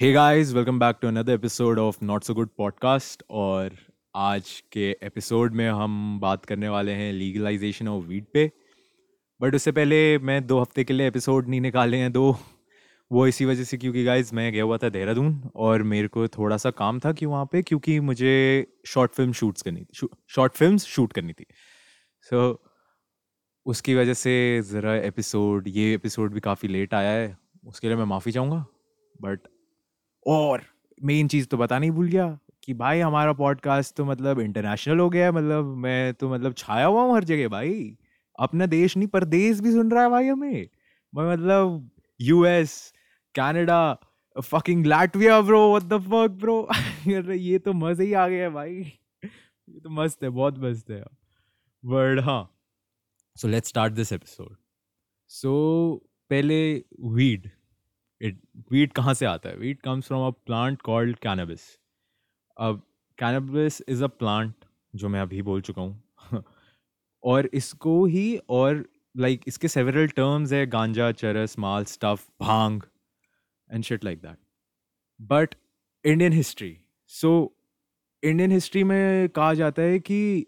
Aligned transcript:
Hey 0.00 0.12
guys 0.12 0.52
welcome 0.52 0.78
back 0.78 0.96
to 1.02 1.08
another 1.08 1.32
episode 1.32 1.78
of 1.78 1.98
not 2.02 2.24
so 2.24 2.34
good 2.34 2.48
podcast 2.58 3.22
और 3.30 3.76
आज 4.16 4.50
के 4.72 4.90
episode 5.02 5.54
में 5.54 5.68
हम 5.70 6.18
बात 6.20 6.44
करने 6.44 6.68
वाले 6.68 6.92
हैं 6.92 7.12
लीगलाइजेशन 7.12 7.88
ऑफ़ 7.88 8.04
वीट 8.04 8.26
पे। 8.32 8.50
बट 9.40 9.54
उससे 9.54 9.72
पहले 9.72 10.18
मैं 10.18 10.46
दो 10.46 10.60
हफ़्ते 10.60 10.84
के 10.84 10.92
लिए 10.92 11.08
एपिसोड 11.08 11.48
नहीं 11.48 11.60
निकाले 11.60 11.96
हैं 11.96 12.12
दो 12.12 12.36
वो 13.12 13.26
इसी 13.26 13.44
वजह 13.44 13.64
से 13.64 13.76
क्योंकि 13.76 14.04
गाइस 14.04 14.34
मैं 14.34 14.52
गया 14.52 14.64
हुआ 14.64 14.78
था 14.78 14.88
देहरादून 14.88 15.50
और 15.56 15.82
मेरे 15.82 16.08
को 16.08 16.28
थोड़ा 16.28 16.56
सा 16.56 16.70
काम 16.70 17.00
था 17.00 17.12
कि 17.12 17.26
वहाँ 17.26 17.48
पे 17.52 17.62
क्योंकि 17.62 18.00
मुझे 18.00 18.66
शॉर्ट 18.86 19.12
फ़िल्म 19.12 19.32
शूट्स 19.32 19.62
करनी 19.62 19.80
थी 19.80 20.08
शॉर्ट 20.28 20.52
फ़िल्म 20.52 20.78
शूट 20.78 21.12
करनी 21.12 21.32
थी। 21.32 21.46
सो 22.20 22.52
so, 22.52 22.58
उसकी 23.66 23.94
वजह 23.94 24.14
से 24.14 24.62
ज़रा 24.62 24.96
एपिसोड 24.96 25.68
ये 25.68 25.94
एपिसोड 25.94 26.32
भी 26.32 26.40
काफ़ी 26.40 26.68
लेट 26.68 26.94
आया 26.94 27.10
है 27.10 27.36
उसके 27.66 27.88
लिए 27.88 27.96
मैं 27.96 28.04
माफ़ी 28.04 28.32
चाहूँगा। 28.32 28.64
बट 29.22 29.55
और 30.26 30.62
मेन 31.04 31.28
चीज़ 31.28 31.46
तो 31.46 31.56
बताना 31.56 31.90
भूल 31.90 32.08
गया 32.08 32.38
कि 32.64 32.74
भाई 32.74 33.00
हमारा 33.00 33.32
पॉडकास्ट 33.32 33.94
तो 33.96 34.04
मतलब 34.04 34.40
इंटरनेशनल 34.40 34.98
हो 34.98 35.08
गया 35.10 35.30
मतलब 35.32 35.74
मैं 35.76 36.14
तो 36.14 36.28
मतलब 36.28 36.54
छाया 36.58 36.86
हुआ 36.86 37.02
हूँ 37.02 37.14
हर 37.16 37.24
जगह 37.24 37.48
भाई। 37.48 37.96
अपना 38.38 38.66
देश 38.66 38.96
नहीं 38.96 39.08
परदेश 39.08 39.60
भी 39.60 39.72
सुन 39.72 39.90
रहा 39.90 40.02
है 40.02 40.10
भाई 40.10 40.26
हमें। 40.26 40.68
मैं 41.12 41.32
मतलब 41.32 41.90
US 42.20 42.92
Canada 43.34 43.98
fucking 44.36 44.86
Latvia 44.86 45.40
bro 45.40 45.60
what 45.68 45.82
the 45.82 45.98
fuck 46.02 46.38
bro 46.40 46.68
ये 47.34 47.58
तो 47.58 47.72
मज़े 47.72 48.04
ही 48.04 48.12
आ 48.12 48.28
गया 48.28 48.42
है 48.42 48.50
भाई। 48.50 48.74
ये 48.74 49.80
तो 49.80 49.90
मस्त 49.90 50.22
है, 50.24 50.28
बहुत 50.30 50.58
मस्त 50.58 50.90
है। 50.90 51.02
वर्ड 51.84 52.20
हाँ। 52.20 52.42
So 53.36 53.48
let's 53.48 53.68
start 53.68 53.92
this 53.92 54.12
episode 54.12 54.56
so 55.30 55.52
पहले 56.30 56.84
वीड 57.00 57.50
इट 58.20 58.38
वीट 58.72 58.92
कहाँ 58.92 59.14
से 59.14 59.26
आता 59.26 59.48
है? 59.48 59.56
Weed 59.56 59.80
comes 59.82 60.06
from 60.06 60.26
a 60.26 60.30
plant 60.46 60.82
called 60.82 61.16
cannabis 61.18 61.60
अब 62.56 62.82
कैनबिस 63.18 63.82
इज़ 63.88 64.04
अ 64.04 64.06
प्लांट 64.06 64.54
जो 64.94 65.08
मैं 65.08 65.20
अभी 65.20 65.42
बोल 65.42 65.60
चुका 65.60 65.82
हूँ। 65.82 66.02
और 67.24 67.46
इसको 67.54 68.04
ही 68.06 68.36
और 68.48 68.88
लाइक 69.16 69.36
like, 69.36 69.48
इसके 69.48 69.68
सेवरल 69.68 70.08
टर्म्स 70.08 70.52
है 70.52 70.66
गांजा 70.66 71.12
चरस 71.12 71.58
माल 71.58 71.84
stuff 71.84 72.26
bhang 72.40 72.82
and 73.72 73.84
shit 73.84 74.04
like 74.04 74.18
that 74.18 74.38
but 75.20 75.54
Indian 76.04 76.32
history 76.32 76.78
so 77.10 77.32
Indian 78.22 78.52
history 78.52 78.84
में 78.84 79.28
कहा 79.28 79.54
जाता 79.54 79.82
है 79.82 79.98
कि 79.98 80.46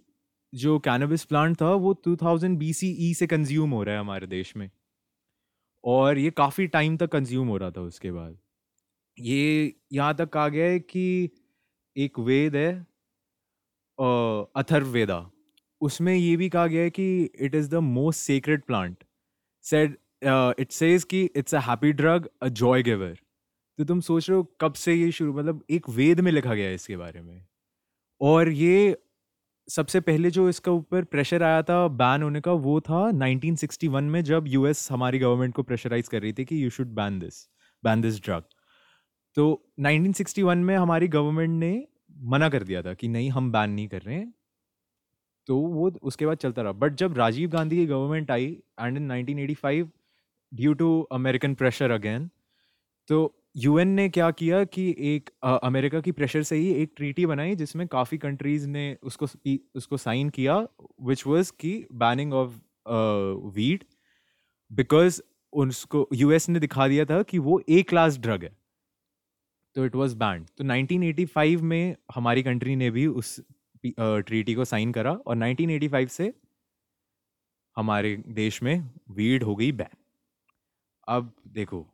जो 0.55 0.79
कैनबिस 0.79 1.25
प्लांट 1.25 1.61
था 1.61 1.71
वो 1.75 1.95
2000 2.09 2.57
BCE 2.57 3.15
से 3.15 3.27
कंज्यूम 3.27 3.71
हो 3.71 3.83
रहा 3.83 3.95
है 3.95 4.01
हमारे 4.01 4.27
देश 4.27 4.57
में। 4.57 4.71
और 5.85 6.19
ये 6.19 6.31
काफ़ी 6.33 6.67
टाइम 6.69 6.97
तक 6.97 7.11
कंज्यूम 7.13 7.49
हो 7.49 7.57
रहा 7.57 7.71
था 7.71 7.81
उसके 7.83 8.11
बाद। 8.13 8.39
ये 9.19 9.75
यहाँ 9.93 10.15
तक 10.17 10.29
कहा 10.31 10.49
गया 10.49 10.67
है 10.67 10.79
कि 10.81 11.31
एक 11.97 12.19
वेद 12.21 12.57
है 12.57 12.73
अथर्ववेदा। 13.99 15.19
उसमें 15.81 16.15
ये 16.15 16.37
भी 16.37 16.49
कहा 16.49 16.67
गया 16.67 16.83
है 16.83 16.91
कि 16.91 17.07
it 17.37 17.55
is 17.55 17.71
the 17.71 17.75
most 17.85 18.21
secret 18.21 18.65
plant 18.67 19.05
said 19.65 19.97
it 20.61 20.73
says 20.73 21.05
कि 21.05 21.23
it's 21.37 21.55
a 21.55 21.59
happy 21.61 21.93
drug 21.95 22.29
a 22.43 22.49
joy 22.61 22.83
giver 22.83 23.19
तो 23.79 23.85
तुम 23.85 24.01
सोच 24.03 24.29
रहे 24.31 24.37
हो 24.37 24.45
कब 24.61 24.73
से 24.75 24.95
ये 24.95 25.11
शुरू 25.13 25.33
मतलब 25.35 25.63
एक 25.71 25.89
वेद 25.91 26.21
में 26.21 26.31
लिखा 26.33 26.55
गया 26.55 26.69
है 26.69 26.75
इसके 26.75 26.97
बारे 26.97 27.21
में। 27.23 27.45
और 28.21 28.49
ये 28.51 28.97
सबसे 29.69 30.01
पहले 30.01 30.31
जो 30.31 30.49
इसका 30.49 30.73
ऊपर 30.73 31.05
प्रेशर 31.05 31.43
आया 31.43 31.63
था 31.63 31.87
बैन 31.89 32.23
होने 32.23 32.41
का, 32.41 32.53
वो 32.53 32.81
था 32.81 33.11
1961 33.11 34.03
में 34.03 34.23
जब 34.25 34.45
यूएस 34.49 34.89
हमारी 34.93 35.19
गवर्नमेंट 35.19 35.55
को 35.55 35.63
प्रेशराइज 35.63 36.09
कर 36.09 36.23
रही 36.23 36.33
थी 36.33 36.45
कि 36.45 36.65
you 36.65 36.71
should 36.71 36.89
ban 36.89 37.19
this 37.19 37.49
ban 37.85 38.01
this 38.01 38.21
drug 38.25 38.45
तो 39.37 39.45
1961 39.81 40.57
में 40.57 40.77
हमारी 40.77 41.09
गवर्नमेंट 41.09 41.51
ने 41.51 41.87
मना 42.25 42.49
कर 42.49 42.63
दिया 42.63 42.83
था 42.83 42.95
कि 42.95 43.09
नहीं, 43.09 43.31
हम 43.31 43.53
बैन 43.53 43.71
नहीं 43.71 43.89
कर 43.89 44.03
रहे 44.03 44.17
हैं। 44.17 44.35
तो 45.47 45.57
वो 45.57 45.91
उसके 46.03 46.27
बाद 46.27 46.37
चलता 46.37 46.63
रहा। 46.63 46.73
बट 46.73 46.95
जब 46.95 47.19
राजीव 47.19 47.51
गांधी 47.51 47.77
की 47.77 47.87
government 47.87 48.31
I 48.31 48.47
and 48.81 48.97
in 48.97 49.25
1985 49.25 49.87
due 50.55 50.75
to 50.75 51.01
American 51.03 51.55
pressure 51.55 51.91
again 51.91 52.29
तो 53.09 53.48
यूएन 53.59 53.89
ने 53.89 54.09
क्या 54.09 54.31
किया 54.31 54.65
कि 54.65 54.95
एक 54.99 55.31
अमेरिका 55.63 56.01
की 56.01 56.13
प्रेशर 56.13 56.43
से 56.43 56.57
ही 56.57 56.73
एक 56.73 56.93
ट्रीटी 56.97 57.27
बनाई 57.27 57.55
जिसमें 57.57 57.89
काफ़ी 57.89 58.19
कंट्रीज़ 58.19 58.69
ने 58.69 58.97
उसको 59.03 59.27
उसको 59.75 59.97
साइन 59.97 60.29
किया 60.29 60.67
विच 61.03 61.27
वाज 61.27 61.51
की 61.51 61.87
बैनिंग 61.93 62.35
ऑफ़ 62.35 62.61
वीड 63.55 63.85
बिकॉज़ 64.73 65.23
उसको 65.53 66.09
यूएस 66.15 66.49
ने 66.49 66.61
दिखा 66.61 66.89
दिया 66.89 67.05
था 67.05 67.23
कि 67.23 67.39
वो 67.39 67.63
ए 67.69 67.83
क्लास 67.83 68.19
ड्रग 68.19 68.45
है। 68.45 68.57
तो 69.75 69.87
इट 69.87 69.95
वाज 69.95 70.15
बैंड 70.15 70.47
तो 70.59 70.65
1985 70.65 71.61
में 71.63 71.97
हमारी 72.15 72.43
कंट्री 72.43 72.77
ने 72.77 72.91
भी 72.91 73.07
उस 73.07 73.41
ट्रीटी 73.87 74.55
को 74.55 74.65
साइन 74.65 74.93
करा 74.93 75.13
और 75.13 75.37
1985 75.37 76.09
से 76.09 76.35
हमारे 77.77 78.17
देश 78.29 78.63
में 78.63 78.91
वीड 79.11 79.43
हो 79.43 79.57
गई 79.57 79.73
बैन 79.73 79.97
अब 81.09 81.33
देखो 81.49 81.87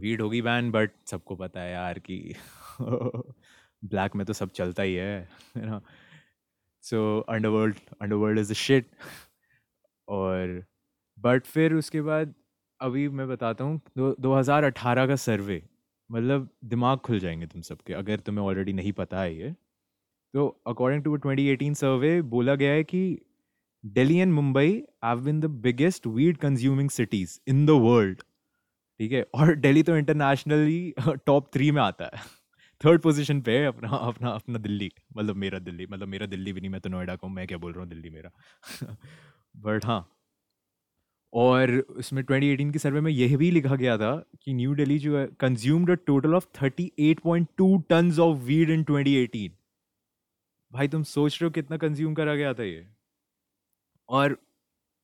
वीड 0.00 0.22
होगी 0.22 0.42
बैन 0.42 0.70
बट 0.70 0.90
सबको 1.06 1.36
पता 1.36 1.60
है 1.60 1.72
यार 1.72 1.98
कि 1.98 2.34
ब्लैक 2.80 4.16
में 4.16 4.24
तो 4.26 4.32
सब 4.32 4.50
चलता 4.50 4.82
ही 4.82 4.94
है 4.94 5.28
ना 5.56 5.80
so 6.84 7.20
underworld 7.28 7.76
underworld 8.02 8.38
is 8.38 8.50
a 8.52 8.56
shit 8.56 8.90
और 10.08 10.62
बट 11.18 11.46
फिर 11.46 11.74
उसके 11.74 12.00
बाद, 12.02 12.34
अभी 12.80 13.08
मैं 13.08 13.28
बताता 13.28 13.64
हूँ, 13.64 13.80
दो 13.96 14.14
दो 14.20 14.34
हज़ार 14.34 14.64
अठारह 14.64 15.06
का 15.06 15.16
सर्वे 15.16 15.62
मतलब 16.10 16.48
दिमाग 16.64 16.98
खुल 16.98 17.18
जाएँगे 17.20 17.46
तुम 17.46 17.62
सबके, 17.62 17.92
अगर 17.94 18.20
तुम्हें 18.20 18.44
ऑलरेडी 18.44 18.72
नहीं 18.72 18.92
पता 18.92 19.20
है 19.20 19.34
ये। 19.34 19.54
तो 20.34 20.46
according 20.66 21.04
to 21.04 21.16
twenty 21.16 21.46
eighteen 21.48 21.74
survey 21.74 22.20
बोला 22.34 22.54
गया 22.54 22.72
है 22.72 22.84
कि 22.84 23.02
Delhi 23.84 24.16
and 24.16 24.32
Mumbai 24.32 24.72
have 25.04 25.20
been 25.24 25.40
the 25.40 25.46
biggest 25.62 26.06
weed 26.06 26.36
consuming 26.38 26.90
cities 26.90 27.38
in 27.48 27.64
the 27.66 27.70
world 27.82 28.22
ठीक 29.00 29.12
है? 29.12 29.22
और 29.34 29.54
दिल्ली 29.56 29.82
तो 29.82 29.96
इंटरनेशनली 29.96 30.92
टॉप 31.26 31.50
थ्री 31.54 31.70
में 31.70 31.82
आता 31.82 32.04
है। 32.14 32.22
थर्ड 32.80 33.00
पोजीशन 33.02 33.40
पे 33.40 33.58
है 33.58 33.66
अपना 33.66 33.88
अपना 33.98 34.30
अपना 34.30 34.58
दिल्ली। 34.58 34.90
मतलब 35.16 35.36
मेरा 35.36 35.58
दिल्ली 35.58 35.86
मतलब 35.86 36.08
मेरा 36.08 36.26
दिल्ली 36.26 36.52
भी 36.52 36.60
नहीं, 36.60 36.70
मैं 36.70 36.80
तो 36.80 36.88
नोएडा 36.88 37.16
का 37.16 37.26
हूँ, 37.26 37.34
मैं 37.34 37.46
क्या 37.46 37.58
बोल 37.58 37.72
रहा 37.72 37.80
हूँ, 37.80 37.88
दिल्ली 37.90 38.10
मेरा। 38.10 38.30
बट 39.56 39.84
हाँ। 39.86 40.00
और 41.32 41.70
इसमें 41.98 42.22
2018 42.24 42.72
के 42.72 42.78
सर्वे 42.78 43.00
में 43.00 43.10
यह 43.12 43.36
भी 43.36 43.50
लिखा 43.50 43.74
गया 43.76 43.96
था 43.98 44.14
कि 44.42 44.54
न्यू 44.54 44.74
दिल्ली 44.74 44.98
जो 44.98 45.18
है 45.18 45.26
consumed 45.40 45.90
a 45.90 45.94
total 46.06 46.34
of 46.34 46.46
38.2 46.54 47.76
tons 47.90 48.18
of 48.18 48.38
weed 48.38 48.70
in 48.70 48.82
2018 48.84 49.50
भाई 50.72 50.88
तुम 50.88 51.02
सोच 51.02 51.38
रहे 51.42 51.46
हो 51.46 51.50
कितना 51.50 51.76
कंज्यूम 51.76 52.14
करा 52.14 52.34
गया 52.34 52.52
था 52.54 52.62
ये? 52.62 52.86
और 54.08 54.36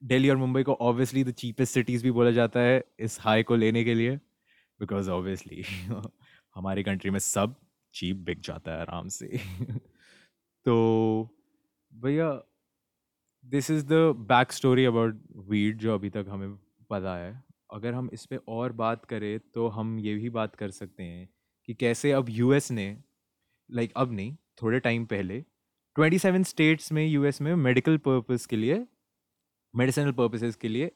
दिल्ली 0.07 0.31
और 0.31 0.37
मुंबई 0.37 0.63
को 0.63 0.75
ऑब्वियसली 0.75 1.25
द 1.25 1.31
चीपेस्ट 1.31 1.75
सिटीज़ 1.75 2.03
भी 2.03 2.11
बोला 2.11 2.31
जाता 2.31 2.61
है 2.61 2.85
इस 3.01 3.21
हाई 3.21 3.43
को 3.43 3.57
लेने 3.57 3.85
के 3.85 3.95
लिए 3.95 4.17
बिकॉज़ 4.81 5.11
ऑब्वियसली 5.11 5.65
हमारी 6.55 6.83
कंट्री 6.83 7.11
में 7.11 7.19
सब 7.19 7.57
चीप 7.95 8.17
बिक 8.17 8.41
जाता 8.41 8.73
है 8.73 8.81
आराम 8.81 9.09
से। 9.09 9.41
तो 10.65 11.29
भैया 11.95 12.43
this 13.45 13.71
is 13.71 13.87
the 13.87 13.93
back 14.17 14.53
story 14.53 14.85
about 14.85 15.23
weed 15.37 15.79
जो 15.79 15.95
अभी 15.95 16.11
तक 16.11 16.27
हमें 16.29 16.55
पता 16.91 17.17
है। 17.17 17.45
अगर 17.73 17.95
हम 17.95 18.11
इस 18.13 18.27
पर 18.27 18.37
और 18.49 18.73
बात 18.73 19.05
करें 19.05 19.41
तो 19.55 19.69
हम 19.69 19.99
ये 19.99 20.15
भी 20.15 20.31
बात 20.31 20.55
कर 20.55 20.71
सकते 20.71 21.03
हैं 21.03 21.29
कि 21.67 21.75
कैसे 21.75 22.13
अब 22.13 22.27
यूएस 22.29 22.71
ने 22.71 22.99
लाइक 23.71 23.91
like 23.91 24.03
अब 24.03 24.13
नहीं, 24.13 24.37
थोड़े 24.63 24.81
टाइम 24.81 25.07
पहले 25.07 25.45
27 25.99 26.45
स्टेट्स 26.45 26.93
में 26.93 27.07
यूएस 27.07 27.41
में 27.41 27.55
मेडिकल 27.57 27.97
पर्पस 27.99 28.47
के 28.47 28.57
लिए 28.57 28.87
मेडिसिनल 29.77 30.13
पर्पसेस 30.13 30.57
के 30.57 30.69
लिए 30.69 30.91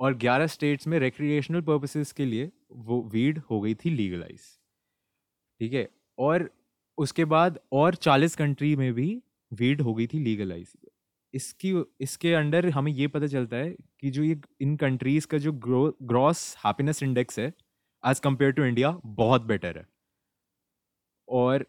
और 0.00 0.14
11 0.14 0.46
स्टेट्स 0.46 0.86
में 0.86 0.98
रिक्रिएशनल 0.98 1.60
पर्पसेस 1.60 2.12
के 2.12 2.24
लिए 2.24 2.50
वो 2.70 3.02
वीड 3.12 3.38
हो 3.50 3.60
गई 3.60 3.74
थी 3.74 3.90
लीगलाइज 3.90 4.40
ठीक 5.60 5.72
है? 5.72 5.88
और 6.18 6.50
उसके 6.98 7.24
बाद 7.24 7.60
और 7.72 7.94
40 7.94 8.34
कंट्री 8.36 8.74
में 8.76 8.92
भी 8.94 9.22
वीड 9.52 9.80
हो 9.80 9.94
गई 9.94 10.06
थी 10.06 10.18
लीगलाइज 10.18 10.72
इसकी 11.34 11.72
इसके 12.00 12.34
अंडर 12.34 12.68
हमें 12.70 12.92
ये 12.92 13.06
पता 13.08 13.26
चलता 13.26 13.56
है 13.56 13.70
कि 14.00 14.10
जो 14.10 14.22
ये 14.22 14.40
इन 14.60 14.76
कंट्रीज़ 14.76 15.26
का 15.26 15.38
जो 15.38 15.52
ग्रो 15.52 15.96
ग्रॉस 16.02 16.56
हैप्पीनेस 16.66 17.02
इंडेक्स 17.02 17.38
है 17.38 17.52
एज 18.04 18.20
कंपेयर 18.20 18.52
टू 18.52 18.64
इंडिया 18.64 18.90
बहुत 19.04 19.42
बेटर 19.42 19.78
है। 19.78 19.86
और 21.28 21.66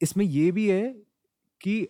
इसमें 0.00 0.24
ये 0.24 0.50
भी 0.52 0.68
है 0.70 0.82
कि 1.60 1.82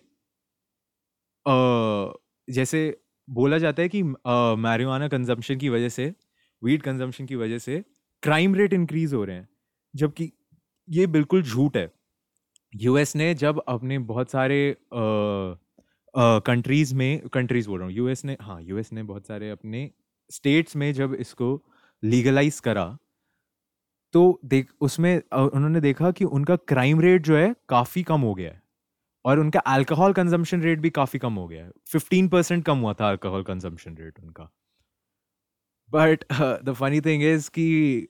आ, 1.45 2.13
जैसे 2.47 2.81
बोला 3.27 3.57
जाता 3.57 3.81
है 3.81 3.89
कि 3.89 4.01
मैरिवाना 4.03 5.07
कंजम्पशन 5.07 5.57
की 5.57 5.69
वजह 5.69 5.89
से 5.89 6.13
वीड 6.61 6.81
कंजम्पशन 6.83 7.25
की 7.25 7.35
वजह 7.35 7.57
से 7.59 7.83
क्राइम 8.23 8.55
रेट 8.55 8.73
इंक्रीज 8.73 9.13
हो 9.13 9.23
रहे 9.25 9.35
हैं। 9.35 9.47
जबकि 9.93 10.31
ये 10.87 11.07
बिल्कुल 11.07 11.43
झूठ 11.43 11.77
है। 11.77 11.89
यूएस 12.73 13.15
ने 13.17 13.33
जब 13.35 13.61
अपने 13.69 13.99
बहुत 14.01 14.31
सारे 14.31 14.75
कंट्रीज़ 16.15 16.95
में 16.95 17.27
कंट्रीज़ 17.33 17.69
बोल 17.69 17.79
रहा 17.79 17.87
हूँ 17.87 17.95
यूएस 17.95 18.25
ने 18.25 18.37
हाँ 18.41 18.61
यूएस 18.63 18.93
ने 18.93 19.03
बहुत 19.03 19.27
सारे 19.27 19.49
अपने 19.51 19.89
स्टेट्स 20.31 20.75
में 20.77 20.93
जब 20.93 21.13
इसको 21.15 21.61
लीगलाइज 22.03 22.59
करा 22.61 22.85
तो 24.13 24.39
देख, 24.45 24.67
उसमें 24.81 25.15
उन्होंने 25.33 25.79
देखा 25.81 26.11
कि 26.11 26.25
उनका 26.25 26.55
क्राइम 26.67 26.99
रेट 27.01 27.21
जो 27.21 27.37
है 27.37 27.53
काफ़ी 27.69 28.03
कम 28.03 28.21
हो 28.21 28.33
गया 28.33 28.51
है। 28.51 28.61
और 29.25 29.39
उनका 29.39 29.59
अल्कोहल 29.69 30.13
कंजम्पशन 30.13 30.61
रेट 30.61 30.79
भी 30.79 30.89
काफ़ी 30.91 31.19
कम 31.19 31.33
हो 31.33 31.47
गया 31.47 31.63
है। 31.65 31.71
फिफ्टीन 31.87 32.27
परसेंट 32.29 32.65
कम 32.65 32.77
हुआ 32.79 32.93
था 32.93 33.09
अल्कोहल 33.09 33.43
कंजम्पशन 33.43 33.95
रेट 33.97 34.19
उनका। 34.19 34.49
But 35.91 36.23
the 36.65 36.73
funny 36.73 37.01
thing 37.01 37.23
is 37.23 37.49
कि 37.49 38.07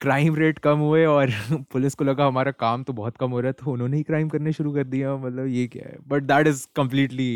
क्राइम 0.00 0.36
रेट 0.36 0.58
कम 0.60 0.78
हुए 0.78 1.04
और 1.06 1.30
पुलिस 1.72 1.94
को 1.94 2.04
लगा 2.04 2.26
हमारा 2.26 2.50
काम 2.54 2.84
तो 2.84 2.92
बहुत 2.92 3.16
कम 3.16 3.30
हो 3.30 3.40
रहा 3.40 3.48
है 3.48 3.52
तो 3.64 3.70
उन्होंने 3.72 3.96
ही 3.96 4.02
क्राइम 4.02 4.28
करने 4.28 4.52
शुरू 4.52 4.72
कर 4.74 4.84
दिया। 4.86 5.16
मतलब 5.16 5.46
ये 5.48 5.66
क्या 5.68 5.88
है? 5.88 5.98
But 6.08 6.22
that 6.24 6.46
is 6.46 6.66
completely 6.76 7.30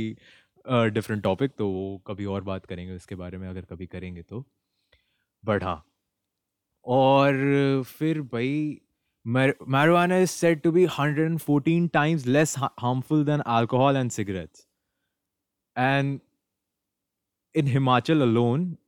different 0.91 1.23
topic 1.23 1.53
तो 1.59 1.69
वो 1.69 1.99
कभी 2.07 2.25
और 2.27 2.43
बात 2.45 2.67
करेंगे 2.67 2.95
उसके 2.95 3.15
बारे 3.17 3.39
में 3.39 3.49
अगर 3.49 3.63
कभी 3.65 3.87
करेंगे 3.89 4.23
तो। 4.23 4.45
बट 5.45 5.65
हाँ। 5.65 5.83
और 6.87 7.83
फिर 7.89 8.21
भाई 8.23 8.81
marijuana 9.27 10.23
is 10.23 10.31
said 10.31 10.63
to 10.63 10.73
be 10.73 10.87
114 10.87 11.89
times 11.91 12.27
less 12.27 12.55
ha- 12.55 12.73
harmful 12.79 13.25
than 13.25 13.43
alcohol 13.47 13.97
and 13.97 14.13
cigarettes 14.13 14.67
and 15.77 16.21
in 17.55 17.67
himachal 17.67 18.23
alone 18.23 18.79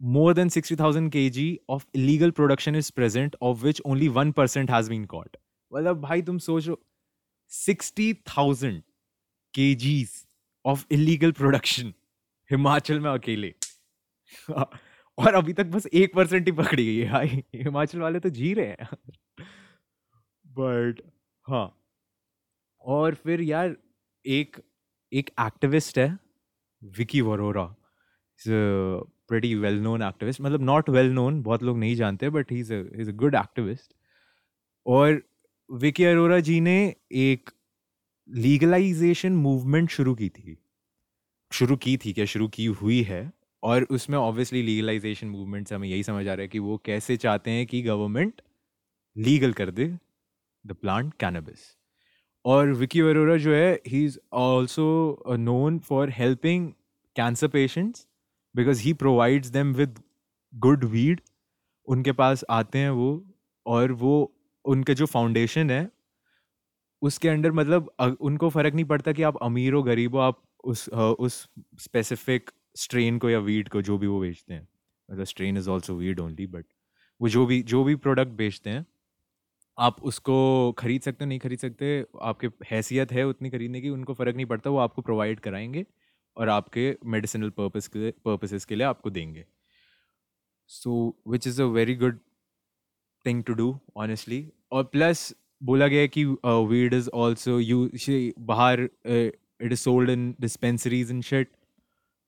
more 0.00 0.32
than 0.34 0.50
60000 0.50 1.10
kg 1.10 1.58
of 1.68 1.86
illegal 1.94 2.32
production 2.32 2.74
is 2.74 2.90
present 2.90 3.34
of 3.40 3.62
which 3.62 3.80
only 3.84 4.08
1% 4.08 4.68
has 4.68 4.88
been 4.88 5.06
caught 5.06 5.36
मतलब 5.72 6.00
भाई 6.00 6.22
तुम 6.22 6.38
सोचो 6.38 6.78
60000 7.52 8.82
kgs 9.54 10.12
of 10.64 10.84
illegal 10.98 11.32
production 11.40 11.92
Himachal 12.50 13.00
में 13.00 13.10
अकेले 13.10 13.52
और 15.18 15.34
अभी 15.34 15.52
तक 15.52 15.66
बस 15.66 15.86
एक 16.00 16.14
परसेंट 16.14 16.46
ही 16.46 16.52
पकड़ी 16.52 16.84
गई 16.86 17.04
है 17.04 17.24
हिमाचल 17.64 18.00
वाले 18.00 18.20
तो 18.20 18.28
जी 18.38 18.52
रहे 18.54 18.66
हैं 18.66 18.88
बट 20.58 21.00
हाँ। 21.46 21.68
और 22.84 23.14
फिर 23.14 23.40
यार 23.40 23.76
एक 24.24 24.56
एक 25.12 25.30
एक्टिविस्ट 25.40 25.98
है 25.98 26.08
Vicky 26.82 27.20
Varora 27.20 27.64
pretty 28.40 29.54
well 29.54 29.80
known 29.80 30.02
activist 30.02 30.40
मतलब 30.40 30.62
नॉट 30.62 30.90
वेल 30.90 31.10
नोन 31.12 31.42
बहुत 31.42 31.62
लोग 31.62 31.78
नहीं 31.78 31.94
जानते 31.96 32.30
but 32.30 32.52
he 32.52 32.60
is 32.60 32.72
a 32.72 33.12
good 33.14 33.34
activist 33.34 33.94
और 34.86 35.22
विकी 35.70 36.04
अरोरा 36.04 36.40
जी 36.40 36.60
ने 36.60 36.78
एक 37.12 37.50
लीगलाइजेशन 38.28 39.32
मूवमेंट 39.32 39.90
शुरू 39.90 40.14
की 40.14 40.28
थी। 40.28 40.56
शुरू 41.52 41.76
की 41.76 41.96
थी 41.96 42.12
क्या? 42.12 42.24
शुरू 42.24 42.48
की 42.48 42.66
हुई 42.66 43.02
है। 43.02 43.30
और 43.62 43.84
उसमें 43.90 44.18
ऑब्वियसली 44.18 44.62
लीगलाइजेशन 44.62 45.28
मूवमेंट 45.28 45.68
से 45.68 45.74
हमें 45.74 45.88
यही 45.88 46.02
समझ 46.02 46.28
आ 46.28 46.34
रहा 46.34 46.42
है 46.42 46.48
कि 46.48 46.58
वो 46.58 46.76
कैसे 46.84 47.16
चाहते 47.16 47.50
हैं 47.50 47.66
कि 47.66 47.82
गवर्नमेंट 47.82 48.42
लीगल 49.16 49.52
कर 49.52 49.70
दे। 49.70 49.88
द 50.68 50.72
प्लांट 50.72 51.12
कैनबिस 51.20 51.66
और 52.44 52.72
विकी 52.74 53.00
वरोरा 53.02 53.36
जो 53.36 53.54
है 53.54 53.72
he 53.86 54.04
is 54.04 54.18
also 54.32 55.24
known 55.38 55.78
for 55.88 56.10
helping 56.10 56.68
cancer 57.16 57.48
patients 57.48 58.06
because 58.54 58.82
he 58.82 58.92
provides 58.94 59.48
them 59.48 59.72
with 59.74 59.98
good 60.52 60.84
weed 60.86 61.20
उनके 61.88 62.12
पास 62.12 62.44
आते 62.50 62.78
हैं 62.78 62.90
वो 62.90 63.10
और 63.66 63.92
वो 63.92 64.14
उनके 64.64 64.94
जो 64.94 65.06
फाउंडेशन 65.06 65.70
है, 65.70 65.88
उसके 67.02 67.28
अंडर 67.28 67.52
मतलब 67.52 67.90
उनको 68.20 68.48
फ़र्क 68.50 68.74
नहीं 68.74 68.84
पड़ता 68.84 69.12
कि 69.12 69.22
आप 69.22 69.36
अमीर 69.42 69.72
हो, 69.72 69.82
गरीब 69.82 70.14
हो, 70.14 70.20
आप 70.20 70.42
उस 70.64 70.88
उस 70.88 71.48
स्पेसिफिक 71.80 72.50
स्ट्रेन 72.76 73.18
को 73.18 73.30
या 73.30 73.38
वीड 73.40 73.68
को 73.68 73.82
जो 73.82 73.98
भी 73.98 74.06
वो 74.06 74.20
बेचते 74.20 74.54
हैं। 74.54 74.66
मतलब 75.08 75.24
strain 75.24 75.56
is 75.56 75.70
also 75.70 75.94
weed 75.96 76.20
only 76.20 76.46
but 76.46 76.64
वो 77.20 77.28
जो 77.28 77.46
भी 77.46 77.62
जो 77.64 77.84
भी 77.84 77.94
प्रोडक्ट 77.96 78.32
बेचते 78.34 78.70
हैं 78.70 78.84
आप 79.78 80.02
उसको 80.02 80.36
खरीद 80.78 81.02
सकते 81.02 81.24
हो, 81.24 81.28
नहीं 81.28 81.38
खरीद 81.38 81.58
सकते, 81.58 82.04
आपके 82.22 82.48
हैसियत 82.70 83.12
है 83.12 83.24
उतनी 83.26 83.50
खरीदने 83.50 83.80
की, 83.80 83.90
उनको 83.90 84.14
फ़र्क 84.14 84.36
नहीं 84.36 84.46
पड़ता, 84.46 84.70
वो 84.70 84.78
आपको 84.78 85.02
प्रोवाइड 85.02 85.40
कराएँगे 85.40 85.84
और 86.36 86.48
आपके 86.48 86.94
मेडिसिनल 87.06 87.50
पर्पस 87.50 87.88
के 87.88 88.10
पर्पसेस 88.24 88.64
के 88.64 88.76
लिए 88.76 88.86
आपको 88.86 89.10
देंगे। 89.10 89.44
So 90.70 91.14
which 91.28 91.46
is 91.46 91.60
a 91.62 91.64
very 91.66 91.94
good 91.96 92.18
thing 93.24 93.42
to 93.44 93.54
do 93.54 93.78
honestly 93.96 94.46
और 94.72 94.84
प्लस 94.84 95.32
बोला 95.62 95.86
गया 95.88 96.06
कि 96.06 96.24
वीड 96.24 96.94
इज़ 96.94 97.08
ऑल्सो 97.14 97.58
यू 97.60 97.88
बाहर 98.46 98.80
it 98.80 99.72
is 99.72 99.80
sold 99.80 100.10
in 100.10 100.34
dispensaries 100.40 101.10
in 101.10 101.20
shit 101.22 101.48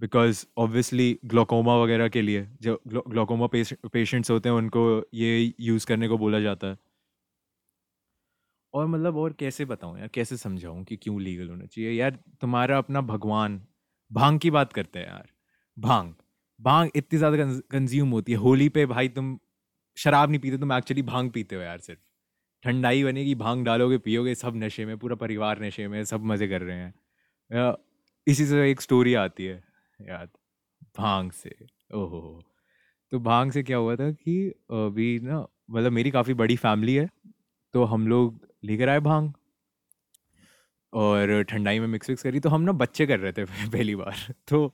because 0.01 0.45
obviously 0.59 1.19
glaucoma 1.27 1.77
वगैरह 1.77 2.09
के 2.09 2.23
लिए, 2.23 2.47
जो 2.63 2.81
ग्लोकोमा 2.87 3.47
पेशेंट्स 3.47 4.31
होते 4.31 4.49
हैं, 4.49 4.57
उनको 4.57 4.83
ये 5.15 5.53
यूज़ 5.61 5.87
करने 5.87 6.09
को 6.09 6.19
बोला 6.19 6.41
जाता 6.41 6.67
है। 6.67 6.77
और 8.75 8.87
मतलब 8.87 9.17
और 9.17 9.33
कैसे 9.33 9.65
बताऊँ 9.65 9.99
यार 9.99 10.09
कैसे 10.09 10.37
समझाऊँ 10.37 10.85
कि 10.85 10.97
क्यों 10.97 11.21
लीगल 11.21 11.49
होना 11.51 11.65
चाहिए? 11.67 11.91
यार, 11.93 12.19
तुम्हारा 12.41 12.79
अपना 12.79 13.01
भगवान 13.03 13.61
भाँग 14.11 14.39
की 14.41 14.51
बात 14.51 14.73
करते 14.73 14.99
हैं 14.99 15.07
यार। 15.07 15.29
भाँग। 15.77 16.15
भाँग 16.61 16.91
इतनी 16.97 17.19
ज़्यादा 17.19 17.37
कंज्यूम 17.71 18.11
होती 18.11 18.33
है। 18.33 18.39
होली 18.39 18.69
पे 18.69 18.85
भाई 18.87 19.09
तुम 19.11 19.39
शराब 19.97 20.31
नहीं 20.31 20.41
पीते, 20.41 20.59
तुम 20.59 20.73
एक्चुअली 20.73 21.03
भाँग 21.05 21.31
पीते 21.33 21.57
हो 21.57 21.63
यार 21.63 21.79
सिर्फ़। 21.81 22.01
ठंडाई 22.65 23.05
बनेगी 23.05 23.35
भाँग 23.37 23.65
डालोगे, 23.65 23.99
पियोगे, 23.99 24.35
सब 24.35 24.57
नशे 24.57 24.85
में, 24.87 24.97
पूरा 24.99 25.17
परिवार 25.17 25.63
नशे 25.63 25.89
में, 25.89 26.05
सब 26.05 26.25
मज़े 26.25 26.49
कर 26.49 26.63
रहे 26.63 26.77
हैं। 26.79 27.75
इसी 28.27 28.47
से 28.47 28.71
एक 28.71 28.81
स्टोरी 28.81 29.15
आती 29.17 29.45
है, 29.47 29.63
याद। 30.01 30.31
भाँग 30.99 31.33
से। 31.35 31.51
ओहो। 31.95 32.41
तो 33.13 33.19
भाँग 33.21 33.53
से 33.53 33.63
क्या 33.63 33.77
हुआ 33.79 33.97
था 33.97 34.11
कि 34.13 34.39
अभी 34.73 35.19
ना 35.21 35.47
मतलब 35.71 35.93
मेरी 35.93 36.11
काफ़ी 36.11 36.35
बड़ी 36.35 36.57
फैमिली 36.59 36.95
है 36.97 37.09
तो 37.75 37.85
हम 37.87 38.09
लोग 38.09 38.47
लेकर 38.63 38.89
आए 38.89 39.01
भाँग। 39.01 39.33
और 40.93 41.43
ठंडाई 41.43 41.79
में 41.79 41.87
मिक्स 41.87 42.09
विक्स 42.11 42.23
करी 42.23 42.41
तो 42.41 42.49
हम 42.49 42.63
ना 42.63 42.73
बच्चे 42.73 43.07
कर 43.07 43.19
रहे 43.19 43.33
थे 43.33 43.45
पहली 43.71 43.95
बार। 43.97 44.35
तो 44.49 44.73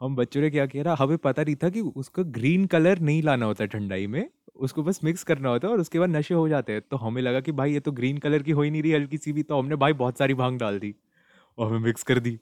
हम 0.00 0.16
बच्चों 0.16 0.40
ने 0.40 0.50
क्या 0.50 0.66
किया 0.66 0.84
ना, 0.84 0.94
हमें 0.98 1.18
पता 1.18 1.42
नहीं 1.42 1.56
था 1.56 1.68
कि 1.68 1.80
उसका 1.80 2.22
ग्रीन 2.22 2.66
कलर 2.66 2.98
नहीं 2.98 3.22
लाना 3.22 3.46
होता 3.46 3.64
ठंडाई 3.64 4.06
में, 4.06 4.28
उसको 4.56 4.82
बस 4.82 5.00
मिक्स 5.04 5.22
करना 5.22 5.48
होता 5.48 5.68
है 5.68 5.74
और 5.74 5.80
उसके 5.80 5.98
बाद 5.98 6.10
नशे 6.10 6.34
हो 6.34 6.48
जाते 6.48 6.72
हैं। 6.72 6.82
तो 6.90 6.96
हमें 6.96 7.22
लगा 7.22 7.40
कि 7.40 7.52
भाई 7.52 7.72
ये 7.72 7.80
तो 7.80 7.92
ग्रीन 7.92 8.18
कलर 8.18 8.42
की 8.42 8.50
हो 8.50 8.62
ही 8.62 8.70
नहीं 8.70 8.82
रही 8.82 8.92
हल्की 8.92 9.18
सी 9.18 9.32
भी 9.32 9.42
तो 9.42 9.58
हमने 9.58 9.76
भाई 9.76 9.92
बहुत 9.92 10.18
सारी 10.18 10.34
भाँग 10.34 10.58
डाल 10.58 10.78
दी 10.78 10.94
और 11.58 11.68
हमें 11.68 11.78
मिक्स 11.78 12.02
कर 12.02 12.18
दी। 12.18 12.38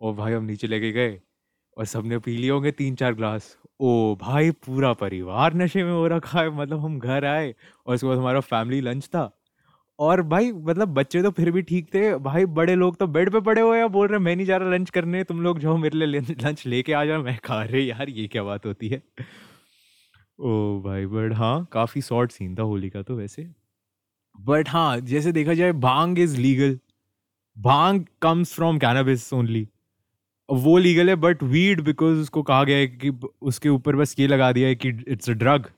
और 0.00 0.14
भाई 0.14 0.32
हम 0.32 0.44
नीचे 0.44 0.66
लेके 0.66 0.92
गए 0.92 1.20
और 1.76 1.84
सबने 1.84 2.18
पी 2.18 2.36
लिए 2.36 2.50
होंगे 2.50 2.70
तीन 2.72 2.94
चार 2.94 3.14
ग्लास 3.14 3.56
ओ 3.80 4.16
भाई 4.20 4.50
पूरा 4.50 4.92
परिवार 4.92 5.54
नशे 5.54 5.84
में 5.84 5.92
हो 5.92 6.06
रखा 6.06 6.40
है 6.40 6.50
मतलब 6.50 6.80
हम 6.80 6.98
घर 6.98 7.24
आए 7.24 7.54
और 7.86 7.94
उसके 7.94 8.06
बाद 8.06 8.18
हमारा 8.18 8.40
फैमिली 8.40 8.80
लंच 8.80 9.06
था। 9.06 9.30
और 9.98 10.20
भाई 10.22 10.50
मतलब 10.52 10.88
बच्चे 10.94 11.22
तो 11.22 11.30
फिर 11.30 11.50
भी 11.50 11.62
ठीक 11.62 11.86
थे। 11.94 12.14
भाई, 12.18 12.44
बड़े 12.46 12.74
लोग 12.74 12.96
तो 12.96 13.06
बेड 13.06 13.30
पे 13.32 13.40
पड़े 13.40 13.60
हुए 13.60 13.78
हैं, 13.78 13.88
बोल 13.92 14.08
रहे 14.08 14.18
मैं 14.18 14.34
नहीं 14.36 14.46
जा 14.46 14.56
रहा 14.56 14.70
लंच 14.70 14.90
करने, 14.90 15.22
तुम 15.24 15.40
लोग 15.42 15.58
जाओ 15.58 15.76
मेरे 15.76 15.98
लिए 15.98 16.20
लंच 16.20 16.66
लेके 16.66 16.92
आ 16.92 17.04
जाओ, 17.04 17.22
मैं 17.22 17.38
खा 17.44 17.62
रहे 17.62 17.82
यार, 17.82 18.08
ये 18.08 18.26
क्या 18.28 18.42
बात 18.42 18.66
होती 18.66 18.88
है? 18.88 19.02
ओ 20.38 20.80
भाई, 20.80 21.06
बट 21.06 21.32
हाँ 21.32 21.68
काफ़ी 21.72 22.00
शॉर्ट 22.02 22.32
सीन 22.32 22.54
था 22.54 22.62
होली 22.62 22.90
का 22.90 23.02
तो 23.02 23.16
वैसे। 23.16 23.46
बट 24.38 24.68
हाँ 24.68 24.98
जैसे 25.00 25.32
देखा 25.32 25.54
जाए, 25.54 25.72
bhang 25.72 26.18
is 26.18 26.36
legal 26.38 26.78
bhang 27.56 28.04
comes 28.22 28.52
from 28.54 28.78
cannabis 28.78 29.32
only 29.32 29.66
वो 30.48 30.76
लीगल 30.78 31.08
है 31.08 31.14
बट 31.16 31.42
वीड 31.42 31.80
बिकॉज़ 31.80 32.18
उसको 32.18 32.42
कहा 32.42 32.64
गया 32.64 32.76
है 32.76 32.86
कि 32.86 33.10
उसके 33.42 33.68
ऊपर 33.68 33.96
बस 33.96 34.14
ये 34.18 34.26
लगा 34.26 34.50
दिया 34.52 34.68
है 34.68 34.74
कि 34.74 34.88
इट्स 35.08 35.30
अ 35.30 35.32
ड्रग 35.32 35.70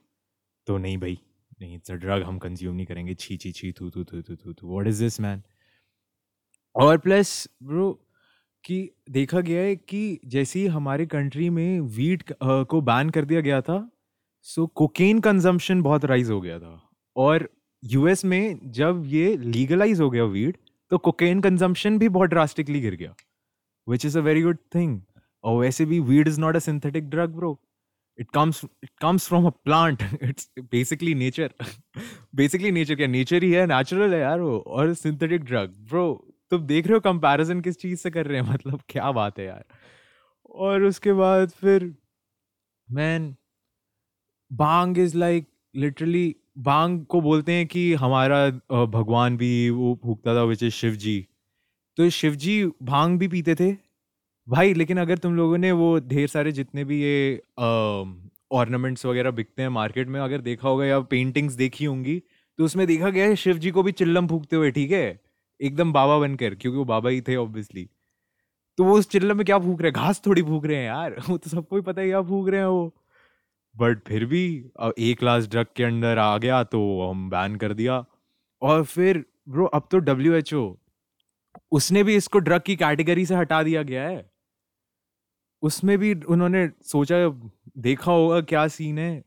तो 0.66 0.78
नहीं 0.78 0.98
भाई। 0.98 1.18
नहीं 1.60 1.74
इट्स 1.76 1.90
अ 1.90 1.94
ड्रग 1.96 2.22
हम 2.22 2.38
कंज्यूम 2.38 2.74
नहीं 2.76 2.86
करेंगे। 2.86 3.14
छी 3.14 3.36
छी 3.36 3.52
छी, 3.52 3.72
थू 3.72 3.90
थू 3.90 4.04
थू 4.04 4.22
थू 4.22 4.36
थू 4.36 4.52
थू। 4.52 4.72
व्हाट 4.72 4.86
इज़ 4.86 5.02
दिस 5.02 5.20
मैन 5.20 5.42
और 6.74 6.98
प्लस 6.98 7.48
ब्रो 7.62 7.92
कि 8.64 8.78
देखा 9.10 9.40
गया 9.40 9.62
है 9.62 9.76
कि 9.76 10.20
जैसे 10.26 10.58
ही 10.60 10.66
हमारे 10.68 11.06
कंट्री 11.06 11.48
में 11.50 11.80
वीट 11.96 12.32
को 12.42 12.80
बैन 12.82 13.10
कर 13.10 13.24
दिया 13.24 13.40
गया 13.40 13.60
था 13.60 13.78
सो 14.46 14.66
कोकेन 14.66 15.20
कंजम्पशन 15.20 15.82
बहुत 15.82 16.04
राइज 16.04 16.30
हो 16.30 16.40
गया 16.40 16.58
था। 16.58 16.80
और 17.16 17.48
यूएस 17.82 18.24
में 18.24 18.58
जब 18.72 19.02
ये 19.06 19.36
लीगलाइज 19.36 20.00
हो 20.00 20.10
गया 20.10 20.24
वीड 20.26 20.56
तो 20.90 20.98
कोकेन 20.98 21.40
कंजम्पशन 21.40 21.98
भी 21.98 22.08
बहुत 22.08 22.30
ड्रास्टिकली 22.30 22.80
गिर 22.80 22.94
गया 22.96 23.14
which 23.86 24.04
is 24.06 24.18
a 24.18 24.20
very 24.22 24.42
good 24.42 24.58
thing 24.74 25.00
और 25.44 25.58
वैसे 25.60 25.84
भी 25.86 26.00
weed 26.02 26.28
is 26.28 26.40
not 26.40 26.56
a 26.56 26.58
synthetic 26.60 27.08
drug 27.10 27.34
bro 27.34 27.52
it 28.18 28.30
comes 28.34 28.60
it 28.84 28.90
comes 29.00 29.28
from 29.28 29.46
a 29.46 29.50
plant 29.64 30.02
it's 30.22 30.48
basically 30.72 31.14
nature 31.14 31.50
basically 32.36 32.70
nature 32.72 32.94
क्या? 32.94 33.06
नेचर 33.08 33.42
ही 33.44 33.52
है 33.52 33.66
नेचुरल 33.68 34.14
है 34.14 34.20
यार 34.20 34.40
वो, 34.40 34.58
और 34.58 34.94
सिंथेटिक 34.94 35.44
ड्रग 35.44 35.74
ब्रो 35.90 36.06
तुम 36.52 36.66
देख 36.66 36.86
रहे 36.86 36.94
हो 36.94 37.00
कंपैरिजन 37.02 37.60
किस 37.60 37.78
चीज़ 37.80 38.00
से 38.00 38.10
कर 38.10 38.26
रहे 38.26 38.40
हैं? 38.40 38.48
मतलब 38.54 38.80
क्या 38.88 39.10
बात 39.12 39.38
है 39.38 39.44
यार। 39.46 39.64
और 40.60 40.82
उसके 40.84 41.12
बाद 41.14 41.50
फिर 41.60 41.94
मैन 42.88 43.34
बांग 44.50 44.98
इज़ 44.98 45.16
लाइक 45.16 45.46
लिटरली 45.74 46.34
बांग 46.58 47.04
को 47.06 47.20
बोलते 47.20 47.52
हैं 47.52 47.66
कि 47.66 47.92
हमारा 47.94 48.46
भगवान 48.88 49.36
भी 49.36 49.50
वो 49.70 49.94
फूकता 50.02 50.34
था 50.34 50.42
विच 50.44 50.62
इज़ 50.62 50.72
शिव 50.74 50.94
जी 50.96 51.18
तो 51.98 52.08
शिव 52.10 52.34
जी 52.36 52.64
भाँग 52.84 53.18
भी 53.18 53.28
पीते 53.28 53.54
थे? 53.54 53.72
भाई, 54.48 54.74
लेकिन 54.74 54.98
अगर 54.98 55.18
तुम 55.18 55.34
लोगों 55.36 55.58
ने 55.58 55.70
वो 55.72 55.98
ढेर 56.00 56.28
सारे 56.28 56.52
जितने 56.52 56.84
भी 56.84 57.00
ये 57.02 57.40
ऑर्नामेंट्स 58.50 59.04
वगैरह 59.06 59.30
बिकते 59.30 59.62
हैं 59.62 59.68
मार्केट 59.70 60.08
में, 60.08 60.20
अगर 60.20 60.40
देखा 60.40 60.68
होगा 60.68 60.84
या 60.84 61.00
पेंटिंग्स 61.10 61.54
देखी 61.54 61.84
होंगी 61.84 62.22
तो 62.58 62.64
उसमें 62.64 62.86
देखा 62.86 63.10
गया 63.10 63.24
है 63.24 63.36
शिव 63.36 63.58
जी 63.58 63.70
को 63.70 63.82
भी 63.82 63.92
चिल्लम 63.92 64.26
फूकते 64.28 64.56
हुए, 64.56 64.70
ठीक 64.70 64.90
है? 64.92 65.20
एकदम 65.60 65.92
बाबा 65.92 66.18
बनकर, 66.18 66.54
क्योंकि 66.54 66.78
वो 66.78 66.84
बाबा 66.84 67.10
ही 67.10 67.20
थे 67.20 67.36
ऑब्वियसली 67.36 67.88
तो 68.78 68.84
वो 68.84 68.96
उस 68.98 69.08
चिल्लम 69.10 69.36
में 69.36 69.44
क्या 69.46 69.58
फूक 69.58 69.80
रहे 69.82 69.90
हैं? 69.90 69.94
घास 69.96 70.22
थोड़ी 70.26 70.42
फूक 70.42 70.66
रहे 70.66 70.76
हैं 70.76 70.86
यार। 70.86 71.16
वो 71.28 71.36
तो 71.38 71.50
सबको 71.50 71.76
ही 71.76 71.82
पता 71.82 72.00
है 72.00 72.06
क्या 72.08 72.22
फूक 72.22 72.48
रहे 72.48 72.60
हैं 72.60 72.66
वो। 72.66 72.92
बट 73.74 74.00
फिर 74.08 74.24
भी 74.24 74.42
एक 75.00 75.18
क्लास 75.18 75.48
ड्रग 75.48 75.66
के 75.76 75.84
अंदर 75.84 76.18
आ 76.18 76.36
गया 76.38 76.62
तो 76.64 76.80
हम 77.02 77.28
बैन 77.30 77.56
कर 77.56 77.72
दिया। 77.74 78.04
और 78.62 78.84
फिर 78.86 79.24
ब्रो 79.48 79.66
अब 79.68 79.88
तो 79.90 79.98
डब्ल्यू 80.00 80.34
एच 80.34 80.54
ओ 80.54 80.64
उसने 81.72 82.02
भी 82.02 82.14
इसको 82.16 82.38
ड्रग 82.40 82.62
की 82.62 82.76
कैटेगरी 82.76 83.26
से 83.26 83.34
हटा 83.34 83.62
दिया 83.62 83.82
गया 83.84 84.08
है। 84.08 84.18
उसमें 85.62 85.98
भी 85.98 86.14
उन्होंने 86.14 86.68
सोचा, 86.82 87.16
देखा 87.78 88.12
होगा 88.12 88.40
क्या 88.40 88.66
सीन 88.68 88.98
है। 88.98 89.22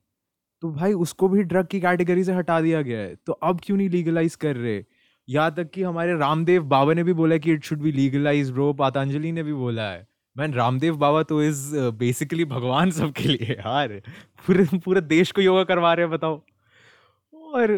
तो 0.61 0.71
भाई 0.71 0.93
उसको 0.93 1.27
भी 1.29 1.43
ड्रग 1.43 1.67
की 1.67 1.79
कैटेगरी 1.81 2.23
से 2.23 2.33
हटा 2.33 2.59
दिया 2.61 2.81
गया 2.81 2.99
है। 2.99 3.15
तो 3.15 3.33
अब 3.33 3.59
क्यों 3.63 3.77
नहीं 3.77 3.89
लीगलाइज 3.89 4.35
कर 4.35 4.55
रहे? 4.55 4.83
यहाँ 5.29 5.53
तक 5.55 5.69
कि 5.69 5.83
हमारे 5.83 6.17
रामदेव 6.17 6.63
बाबा 6.63 6.93
ने 6.93 7.03
भी 7.03 7.13
बोला 7.13 7.37
कि 7.37 7.51
it 7.51 7.63
should 7.63 7.79
be 7.79 7.91
legalise 7.91 8.51
bro 8.51 8.71
Patanjali 8.73 9.31
ने 9.31 9.43
भी 9.43 9.53
बोला 9.53 9.89
है। 9.91 10.07
मैन 10.35 10.53
रामदेव 10.53 10.97
बाबा 10.97 11.23
तो 11.23 11.41
इज़ 11.43 11.75
बेसिकली 11.75 12.45
भगवान 12.45 12.91
सबके 12.91 13.23
लिए 13.23 13.53
यार। 13.53 14.01
पूरे 14.47 14.65
पूरे 14.77 15.01
देश 15.01 15.31
को 15.31 15.41
योगा 15.41 15.63
करवा 15.63 15.93
रहे 15.93 16.05
हैं, 16.05 16.11
बताओ। 16.11 16.41
और, 17.33 17.75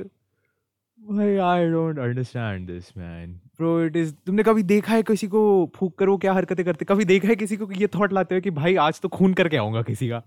भाई 0.99 1.35
I 1.37 1.67
don't 1.67 1.99
understand 1.99 2.67
this 2.67 2.97
man 2.97 3.39
bro 3.59 3.81
it 3.83 3.95
is 3.95 4.13
तुमने 4.25 4.43
कभी 4.43 4.63
देखा 4.65 4.93
है 4.93 5.03
किसी 5.03 5.27
को 5.27 5.41
फूक 5.75 5.97
कर 5.97 6.09
वो 6.09 6.17
क्या 6.17 6.33
हरकतें 6.33 6.63
करते? 6.65 6.85
कभी 6.85 7.05
देखा 7.05 7.27
है 7.27 7.35
किसी 7.35 7.57
को 7.57 7.71
ये 7.73 7.87
थॉट 7.95 8.13
लाते 8.13 8.35
हुए 8.35 8.41
कि 8.41 8.51
भाई 8.51 8.75
आज 8.77 8.99
तो 9.01 9.09
खून 9.09 9.33
करके 9.33 9.57
आऊँगा 9.57 9.81
किसी 9.83 10.09
का? 10.09 10.21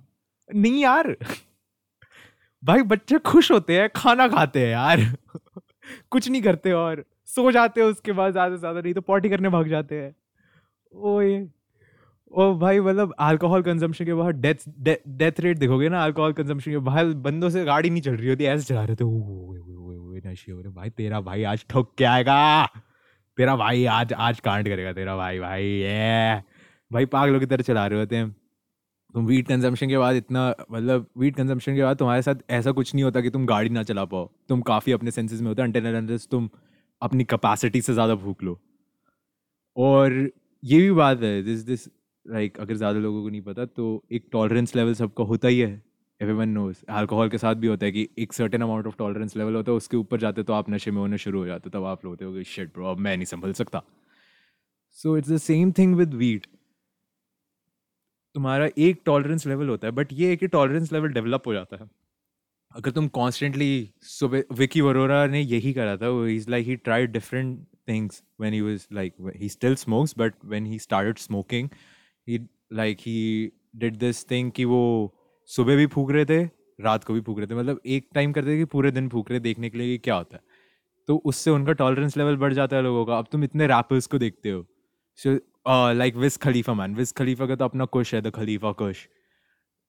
नहीं 0.50 0.82
यार। 0.82 1.16
भाई 2.62 2.82
बच्चे 2.84 3.18
खुश 3.20 3.50
होते 3.52 3.78
हैं, 3.78 3.88
खाना 3.96 4.28
खाते 4.28 4.60
हैं 4.60 4.70
यार। 4.70 5.00
कुछ 6.10 6.28
नहीं 6.28 6.42
करते 6.42 6.72
और 6.74 7.04
सो 7.28 7.50
जाते 7.52 7.80
हैं 7.80 7.88
उसके 7.88 8.12
बाद 8.12 8.32
ज़्यादा 8.32 8.54
से 8.54 8.60
ज़्यादा, 8.60 8.80
नहीं 8.80 8.94
तो 8.94 9.00
पॉटी 9.02 9.28
करने 9.28 9.48
भाग 9.48 9.68
जाते 9.68 9.94
हैं। 9.94 10.14
ओ 10.92 11.20
ये 11.22 11.46
ओ 12.32 12.52
भाई 12.58 12.80
मतलब 12.80 13.14
अल्कोहल 13.20 13.62
कंजम्पशन 13.62 14.04
के 14.04 14.14
बाहर 14.14 14.32
डेथ 14.34 14.68
डेथ 14.80 15.40
रेट 15.40 15.58
देखोगे 15.58 15.88
ना 15.88 16.04
अल्कोहल 16.04 16.32
कंजम्पशन 16.34 16.70
के 16.70 16.78
बाहर 16.86 17.12
बंदों 17.22 17.50
से 17.50 17.64
गाड़ी 17.64 17.90
नहीं 17.90 18.02
चल 18.02 18.16
रही 18.16 18.28
होती, 18.28 18.44
ऐसे 18.46 18.64
चला 18.64 18.84
रहे 18.84 18.96
थे 18.96 19.04
नशे 20.22 20.52
हो 20.52 20.60
रहे 20.60 20.72
भाई 20.72 20.90
तेरा 20.90 21.20
भाई 21.22 21.42
आज 21.44 21.64
ठोक 21.70 21.94
के 21.98 22.04
आएगा। 22.06 22.36
तेरा 23.38 23.54
भाई 23.56 23.84
आज 23.84 24.12
आज 24.14 24.38
कांड 24.40 24.68
करेगा 24.68 24.92
तेरा 24.92 25.16
भाई 25.16 25.38
भाई 25.38 25.64
ये 25.64 26.42
भाई 26.90 27.06
पागलों 27.06 27.40
की 27.40 27.46
तरह 27.46 27.62
चला 27.62 27.86
रहे 27.86 27.98
होते 27.98 28.16
हैं। 28.16 28.30
तुम 29.14 29.26
वीट 29.26 29.48
कंजम्पशन 29.48 29.88
के 29.88 29.98
बाद 29.98 30.16
इतना 30.16 30.48
मतलब 30.70 31.06
वीट 31.18 31.36
कंजम्पशन 31.36 31.74
के 31.76 31.82
बाद 31.82 31.96
तुम्हारे 31.96 32.22
साथ 32.22 32.34
ऐसा 32.50 32.72
कुछ 32.72 32.94
नहीं 32.94 33.04
होता 33.04 33.20
कि 33.20 33.30
तुम 33.30 33.46
गाड़ी 33.46 33.68
ना 33.70 33.82
चला 33.82 34.04
पाओ। 34.04 34.30
तुम 34.48 34.60
काफ़ी 34.62 34.92
अपने 34.92 35.10
सेंसेस 35.10 35.40
में 35.40 35.48
होते 35.48 35.62
हैं 35.62 36.18
तुम 36.30 36.48
अपनी 37.02 37.24
कैपेसिटी 37.24 37.80
से 37.80 37.92
ज़्यादा 37.92 38.14
भूख 38.16 38.42
लो। 38.42 38.58
और 39.76 40.12
ये 40.62 40.80
भी 40.80 40.90
बात 40.92 41.22
है 41.22 41.42
दिस 41.42 41.64
दिस 41.64 41.88
लाइक 42.26 42.58
अगर 42.60 42.74
ज़्यादा 42.74 42.98
लोगों 42.98 43.22
को 43.22 43.28
नहीं 43.28 43.42
पता 43.42 43.64
तो 43.66 44.02
एक 44.12 44.28
टॉलरेंस 44.32 44.76
लेवल 44.76 44.94
सबका 44.94 45.24
होता 45.24 45.48
ही 45.48 45.58
है। 45.58 45.82
एवरीवन 46.20 46.48
नोज़ 46.48 46.78
अल्कोहल 46.90 47.28
के 47.28 47.38
साथ 47.38 47.54
भी 47.54 47.66
होता 47.66 47.86
है 47.86 47.92
कि 47.92 48.08
एक 48.18 48.32
certain 48.32 48.62
amount 48.62 48.86
of 48.86 48.96
tolerance 48.98 49.36
level 49.36 49.54
होता 49.54 49.72
है, 49.72 49.76
उसके 49.76 49.96
ऊपर 49.96 50.20
जाते 50.20 50.42
तो 50.42 50.52
आप 50.52 50.70
नशे 50.70 50.90
में 50.90 50.98
होने 50.98 51.18
शुरू 51.18 51.38
हो 51.38 51.46
जाते, 51.46 51.70
तब 51.70 51.84
आप 51.84 52.04
लोग 52.04 52.12
होते 52.12 52.24
हो 52.24 52.42
शिट 52.44 52.72
ब्रो 52.74 52.86
अब 52.90 52.98
मैं 52.98 53.16
नहीं 53.16 53.26
संभल 53.26 53.52
सकता. 53.52 53.82
So 54.98 55.16
it's 55.18 55.30
the 55.30 55.36
same 55.38 55.72
thing 55.78 55.94
with 55.96 56.14
weed 56.14 56.46
तुम्हारा 58.34 58.68
एक 58.78 59.00
टॉलरेंस 59.06 59.46
लेवल 59.46 59.68
होता 59.68 59.86
है 59.86 59.92
बट 59.94 60.12
ये 60.12 60.30
ही 60.32 60.46
टॉलरेंस 60.46 60.92
लेवल 60.92 61.12
डेवलप 61.12 61.46
हो 61.46 61.52
जाता 61.54 61.76
है। 61.76 61.88
अगर 62.72 62.90
तुम 62.90 63.08
कॉन्स्टेंटली 63.08 63.90
सुबह 64.02 64.42
विकी 64.54 64.80
वरोरा 64.80 65.24
ने 65.26 65.40
यही 65.40 65.72
करा 65.72 65.96
था 65.96 66.08
is 66.30 66.50
like 66.50 66.66
he 66.66 66.76
try 66.76 67.06
different 67.08 67.58
things 67.88 68.22
when 68.40 68.54
he 68.54 68.60
was 68.60 68.86
like 68.92 69.14
he 69.36 69.48
still 69.48 69.74
smokes 69.76 70.14
but 70.18 70.34
when 70.44 70.66
he 70.66 70.78
start 70.78 71.18
smoking 71.18 71.68
he 72.26 72.38
like 72.72 72.98
he 73.00 73.52
did 73.76 73.96
this 73.96 74.24
thing 74.30 74.50
कि 74.52 74.64
वो 74.64 74.82
सुबह 75.50 75.76
भी 75.76 75.86
फूक 75.86 76.10
रहे 76.10 76.24
थे, 76.24 76.42
रात 76.78 77.04
को 77.04 77.14
भी 77.14 77.20
फूक 77.20 77.38
रहे 77.38 77.46
थे। 77.46 77.54
मतलब 77.54 77.80
एक 77.86 78.08
टाइम 78.14 78.32
करते 78.32 78.50
थे 78.50 78.58
कि 78.58 78.64
पूरे 78.66 78.90
दिन 78.90 79.08
फूक 79.08 79.30
रहे, 79.30 79.40
देखने 79.40 79.70
के 79.70 79.78
लिए 79.78 79.88
कि 79.88 79.98
क्या 79.98 80.14
होता 80.14 80.36
है। 80.36 80.42
तो 81.08 81.16
उससे 81.24 81.50
उनका 81.50 81.72
टॉलरेंस 81.74 82.16
लेवल 82.16 82.36
बढ़ 82.36 82.52
जाता 82.52 82.76
है 82.76 82.82
लोगों 82.82 83.04
का। 83.06 83.18
अब 83.18 83.26
तुम 83.32 83.44
इतने 83.44 83.66
रैपर्स 83.66 84.06
को 84.06 84.18
देखते 84.18 84.50
हो। 84.50 84.64
सो 85.18 85.38
लाइक 85.92 86.16
विस 86.16 86.36
खलीफा 86.36 86.74
मैन 86.74 86.94
विस 86.94 87.12
खलीफा 87.12 87.46
का 87.46 87.56
तो 87.56 87.64
अपना 87.64 87.84
कुश 87.86 88.14
है 88.14 88.20
द 88.22 88.30
खलीफा 88.30 88.72
कुश 88.72 89.06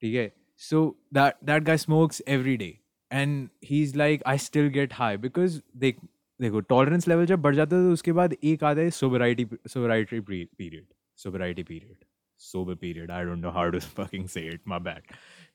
ठीक 0.01 0.15
है? 0.15 0.31
So 0.61 0.95
that 1.13 1.33
that 1.45 1.63
guy 1.63 1.77
smokes 1.77 2.21
every 2.27 2.55
day 2.57 2.77
and 3.11 3.47
he 3.65 3.81
is 3.83 3.97
like 3.97 4.23
I 4.27 4.37
still 4.37 4.67
get 4.69 4.93
high 4.93 5.17
because 5.17 5.59
देख, 5.77 5.97
देखो 6.39 6.59
टॉलरेंस 6.61 7.07
लेवल 7.07 7.25
जब 7.25 7.41
बढ़ 7.41 7.55
जाता 7.55 7.75
है 7.75 7.87
तो 7.87 7.93
उसके 7.93 8.11
बाद 8.11 8.35
एक 8.43 8.63
आता 8.63 8.81
है 8.81 8.89
sobriety 8.91 9.47
sobriety 9.67 10.19
period 10.19 10.85
sobriety 11.19 11.63
period 11.63 12.05
sober 12.39 12.75
period 12.75 13.11
I 13.11 13.23
don't 13.23 13.37
know 13.37 13.49
how 13.49 13.69
to 13.69 13.79
fucking 13.79 14.27
say 14.27 14.41
it 14.47 14.61
my 14.67 14.79
bad 14.79 15.01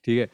ठीक 0.05 0.19
है? 0.19 0.29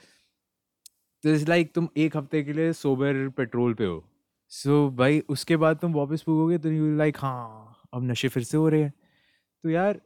तो 1.24 1.30
इस 1.30 1.48
लाइक 1.50 1.74
तुम 1.74 1.88
एक 1.98 2.18
हफ़्ते 2.18 2.44
के 2.44 2.54
लिए 2.54 2.74
सोबर 2.74 3.28
पेट्रोल 3.30 3.74
पे 3.74 3.86
हो। 3.86 4.04
सो 4.52 4.88
so, 4.88 4.98
भाई 4.98 5.20
उसके 5.30 5.58
बाद 5.58 5.78
तुम 5.78 5.94
वापस 5.94 6.22
पूगोगे 6.22 6.58
तो 6.58 6.72
यू 6.72 6.96
लाइक 6.98 7.18
हाँ 7.18 7.76
अब 7.94 8.04
नशे 8.04 8.28
फिर 8.28 8.44
से 8.44 8.58
हो 8.58 8.70
रहे 8.70 8.82
हैं। 8.82 8.94
तो 9.64 9.70
यार 9.70 10.02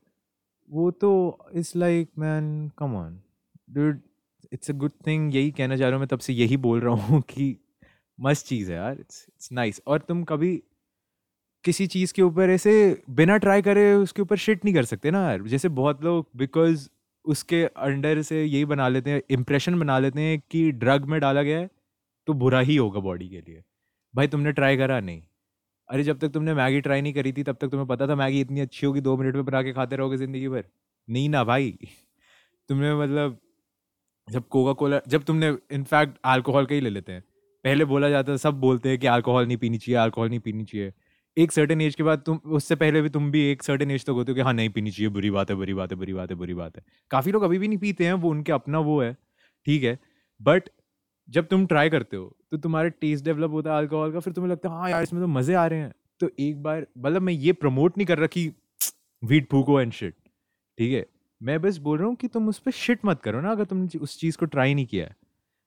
वो 0.70 0.90
तो 0.92 1.12
it's 1.56 1.76
like 1.76 2.10
man 2.20 2.72
come 2.78 2.96
on 2.96 3.22
dude 3.70 4.00
it's 4.54 4.72
a 4.72 4.74
good 4.74 4.92
thing 5.08 5.36
यही 5.36 5.52
कहना 5.52 5.78
चाह 5.78 5.88
रहा 5.88 5.96
हूँ 5.96 6.00
मैं 6.00 6.08
तब 6.08 6.20
से 6.20 6.34
यही 6.34 6.58
बोल 6.58 6.80
रहा 6.82 6.94
हूँ 6.94 7.22
कि 7.22 7.56
मस्त 8.20 8.46
चीज़ 8.46 8.72
है 8.72 8.78
यार 8.78 9.00
इट्स 9.00 9.26
इट्स 9.30 9.52
नाइस 9.52 9.82
और 9.88 10.00
तुम 10.00 10.24
कभी 10.24 10.64
किसी 11.66 11.86
चीज़ 11.88 12.14
के 12.14 12.22
ऊपर 12.22 12.50
ऐसे 12.50 12.72
बिना 13.10 13.38
ट्राई 13.38 13.62
करे 13.62 13.94
उसके 13.94 14.22
ऊपर 14.22 14.38
शिट 14.38 14.66
नहीं 14.66 14.74
कर 14.76 14.86
सकते 14.86 15.12
ना 15.12 15.22
यार। 15.30 15.42
जैसे 15.48 15.70
बहुत 15.72 16.04
लोग 16.04 16.28
बिकॉज़ 16.38 16.88
उसके 17.26 17.64
अंडर 17.66 18.22
से 18.22 18.44
यही 18.44 18.66
बना 18.66 18.88
लेते 18.88 19.10
हैं 19.10 19.22
इम्प्रेशन 19.30 19.80
बना 19.80 20.00
लेते 20.00 20.22
हैं 20.22 20.40
कि 20.52 20.72
ड्रग 20.74 21.06
में 21.06 21.20
डाला 21.22 21.44
गया 21.44 21.60
है 21.60 21.70
तो 22.28 22.34
बुरा 22.34 22.60
ही 22.62 22.76
होगा 22.76 23.00
बॉडी 23.00 23.30
के 23.30 23.42
लिए। 23.42 23.62
भाई 24.14 24.28
तुमने 24.28 24.52
ट्राई 24.52 24.78
करा? 24.78 25.00
नहीं। 25.00 25.22
अरे 25.90 26.04
जब 26.04 26.20
तक 26.20 26.30
तुमने 26.30 26.54
मैगी 26.54 26.82
ट्राई 26.82 27.02
नहीं 27.02 27.14
करी 27.14 27.34
थी, 27.34 27.44
तब 27.44 27.58
तक 27.62 27.70
तुम्हें 27.70 27.88
पता 27.88 28.08
था 28.08 28.16
मैगी 28.16 28.42
इतनी 28.42 28.60
अच्छी 28.62 28.88
होगी, 28.88 29.02
दो 29.02 29.18
मिनट 29.18 29.36
में 29.36 29.46
बना 29.46 29.62
के 29.64 29.74
खाते 29.74 29.96
रहोगे 29.96 30.18
ज़िंदगी 30.18 30.48
भर। 30.50 30.66
नहीं 31.08 31.30
ना 31.30 31.44
भाई। 31.44 31.72
तुमने 32.70 32.96
मतलब 32.96 33.40
जब 34.28 34.48
कोका 34.50 34.74
कोला 34.74 35.00
जब 35.08 35.24
तुमने 35.24 35.50
इनफैक्ट 35.74 36.18
अल्कोहल 36.26 36.66
का 36.66 36.76
ही 36.76 36.82
ले 36.82 36.90
लेते 36.90 37.12
हैं। 37.14 37.22
पहले 37.66 37.86
बोला 37.86 38.10
जाता 38.10 38.32
है 38.32 38.38
सब 38.38 38.60
बोलते 38.62 38.90
हैं 38.90 38.98
कि 39.00 39.08
अल्कोहल 39.08 39.48
नहीं 39.48 39.58
पीनी 39.58 39.78
चाहिए 39.78 40.00
अल्कोहल 40.02 40.30
नहीं 40.30 40.40
पीनी 40.40 40.64
चाहिए। 40.66 40.94
एक 41.38 41.52
सर्टेन 41.52 41.82
एज 41.82 41.96
के 41.96 42.04
बाद 42.04 42.20
तुम, 42.20 42.38
उससे 42.38 42.76
पहले 42.76 43.02
भी 43.02 43.10
तुम 43.10 43.30
भी 43.32 43.42
एक 43.52 43.64
सर्टेन 43.64 43.92
एज 43.92 44.06
तक 44.06 44.10
होते 44.12 44.32
हो 44.32 44.36
कि 44.36 44.42
हाँ 44.42 44.54
नहीं, 44.54 44.70
पीनी 44.70 44.92
चाहिए, 44.92 45.10
बुरी 45.10 45.30
बात 45.32 45.50
है, 45.50 45.56
बुरी 45.56 45.74
बात 45.74 45.92
है, 45.92 45.98
बुरी 45.98 46.14
बात 46.14 46.30
है, 46.30 46.36
बुरी 46.38 46.54
बात 46.54 46.78
है। 46.78 46.84
काफ़ी 47.12 47.32
लोग 47.32 47.44
अभी 47.44 47.58
भी 47.58 47.68
नहीं 47.68 47.78
पीते 47.80 48.06
हैं, 48.06 48.14
वो 48.14 48.30
उनके 48.30 48.52
अपना 48.52 48.80
वो 48.82 49.02
है, 49.02 49.14
ठीक 49.68 49.84
है? 49.84 49.98
बट 50.42 50.70
जब 51.30 51.48
तुम 51.48 51.66
ट्राई 51.66 51.90
करते 51.90 52.18
हो 52.18 52.36
तो 52.52 52.58
तुम्हारे 52.58 52.90
टेस्ट 52.92 53.26
डेवलप 53.26 53.52
होता 53.52 53.72
है 53.72 53.78
अल्कोहल 53.78 54.12
का, 54.12 54.20
फिर 54.20 54.34
तुम्हें 54.34 54.52
लगता 54.52 54.70
है 54.70 54.76
हाँ 54.76 54.90
यार, 54.90 55.04
इसमें 55.04 55.22
तो 55.22 55.28
मज़े 55.30 55.54
आ 55.54 55.66
रहे 55.68 55.80
हैं। 55.80 55.94
तो 56.20 56.30
एक 56.40 56.62
बार 56.64 56.86
मतलब 56.98 57.22
मैं 57.22 57.34
ये 57.34 57.54
प्रमोट 57.54 57.98
नहीं 57.98 58.08
कर 58.08 58.18
रहा 58.18 58.28
कि 58.28 58.52
वीट 59.24 59.50
फूको 59.52 59.80
एंड 59.82 59.92
शिट 59.94 60.16
ठीक 60.78 60.94
है? 60.94 61.06
मैं 61.42 61.62
बस 61.62 61.78
बोल 61.80 61.98
रहा 61.98 62.08
हूँ 62.08 62.16
कि 62.16 62.28
तुम 62.28 62.48
उस 62.50 62.60
पर 62.60 62.72
शिट 62.74 63.00
मत 63.06 63.22
करो 63.22 63.42
ना, 63.42 63.52
अगर 63.52 63.66
तुमने 63.66 64.00
उस 64.00 64.20
चीज़ 64.20 64.38
को 64.38 64.46
ट्राई 64.48 64.74
नहीं 64.74 64.86
किया 64.86 65.06
है। 65.06 65.16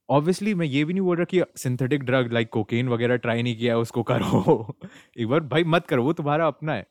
ऑब्वियसली 0.09 0.55
मैं 0.55 0.67
ये 0.67 0.85
भी 0.85 0.93
नहीं 0.93 1.03
बोल 1.05 1.17
रहा 1.17 1.25
कि 1.25 1.43
सिंथेटिक 1.57 2.03
ड्रग 2.05 2.33
लाइक 2.33 2.49
कोकेन 2.53 2.89
वगैरह 2.89 3.17
ट्राई 3.17 3.43
नहीं 3.43 3.57
किया 3.57 3.79
उसको 3.79 4.03
करो। 4.03 4.77
एक 5.19 5.27
बार 5.29 5.41
भाई 5.43 5.65
मत 5.65 5.87
करो, 5.87 6.03
वो 6.05 6.13
तुम्हारा 6.13 6.47
अपना 6.47 6.73
है। 6.73 6.83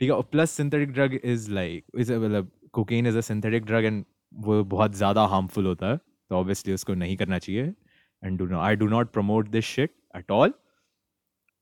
ठीक 0.00 0.08
है, 0.10 0.16
और 0.16 0.22
plus 0.32 0.50
synthetic 0.50 0.92
drug 0.92 1.14
is 1.24 1.50
like 1.52 1.84
is 1.98 2.12
मतलब 2.12 2.50
cocaine 2.72 3.06
is 3.06 3.16
a 3.18 3.20
synthetic 3.20 3.64
drug 3.64 3.84
and 3.84 4.04
वो 4.40 4.62
बहुत 4.66 4.94
ज़्यादा 4.96 5.24
हार्मफुल 5.26 5.66
होता 5.66 5.90
है 5.90 5.96
तो 5.96 6.36
ऑब्वियसली 6.36 6.74
उसको 6.74 6.94
नहीं 6.94 7.16
करना 7.16 7.38
चाहिए। 7.38 7.72
And 8.22 8.38
do 8.38 8.56
I 8.58 8.76
do 8.76 8.88
not 8.88 9.10
promote 9.12 9.48
this 9.48 9.64
shit 9.66 9.94
at 10.16 10.30
all 10.30 10.52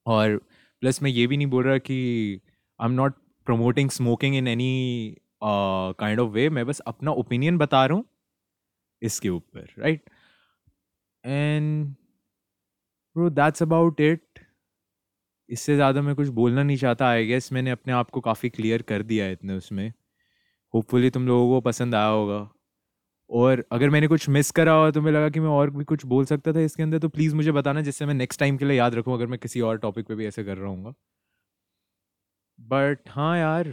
और 0.07 0.37
प्लस 0.83 1.03
मैं 1.03 1.11
ये 1.11 1.27
भी 1.27 1.37
नहीं 1.37 1.47
बोल 1.47 1.65
रहा 1.65 1.79
कि 1.79 1.97
I 2.81 2.87
am 2.87 2.93
not 2.93 3.15
promoting 3.47 3.91
smoking 3.91 4.37
in 4.37 4.49
any 4.49 5.17
kind 5.45 6.21
of 6.21 6.31
way 6.33 6.49
मैं 6.51 6.67
बस 6.67 6.81
अपना 6.87 7.11
ओपिनियन 7.23 7.59
बता 7.59 7.85
रहा 7.87 7.97
हूँ 7.97 8.05
इसके 9.03 9.29
ऊपर 9.29 9.67
right 9.79 10.01
right? 10.01 10.18
And 11.29 11.95
bro 13.17 13.29
that's 13.31 13.63
about 13.63 14.01
it 14.01 14.41
इससे 15.49 15.75
ज़्यादा 15.75 16.03
मैं 16.03 16.15
कुछ 16.15 16.29
बोलना 16.31 16.63
नहीं 16.63 16.77
चाहता 16.77 17.09
आई 17.09 17.27
गेस 17.27 17.53
मैंने 17.53 17.71
अपने 17.71 17.93
आप 17.95 18.11
को 18.11 18.21
काफ़ी 18.21 18.49
क्लियर 18.51 18.83
कर 18.83 19.03
दिया 19.03 19.25
है 19.25 19.33
इतने 19.33 19.55
उसमें। 19.55 19.93
होपफुली 20.75 21.11
तुम 21.11 21.27
लोगों 21.29 21.49
को 21.51 21.61
पसंद 21.63 21.95
आया 21.95 22.07
होगा। 22.09 22.49
और 23.31 23.65
अगर 23.73 23.91
मैंने 23.91 24.09
कुछ 24.09 24.29
मिस 24.31 24.51
करा 24.53 24.73
हो 24.75 24.91
तो 24.93 25.01
लगा 25.03 25.29
कि 25.31 25.41
मैं 25.41 25.49
और 25.51 25.71
भी 25.71 25.85
कुछ 25.85 26.05
बोल 26.07 26.25
सकता 26.27 26.53
था 26.53 26.61
इसके 26.63 26.83
अंदर 26.83 26.99
तो 26.99 27.09
प्लीज़ 27.11 27.35
मुझे 27.37 27.53
बताना 27.53 27.81
जिससे 27.83 28.07
मैं 28.07 28.15
नेक्स्ट 28.15 28.41
टाइम 28.41 28.57
के 28.57 28.65
लिए 28.65 28.79
याद 28.79 28.95
रखूँ, 28.95 29.15
अगर 29.15 29.27
मैं 29.27 29.39
किसी 29.39 29.61
और 29.63 29.79
टॉपिक 29.79 30.07
पे 30.09 30.15
भी 30.15 30.27
ऐसे 30.27 30.45
कर 30.45 30.57
रहा 30.59 30.71
हूँ 30.71 30.95
बट 32.59 33.01
हाँ 33.11 33.39
यार 33.39 33.69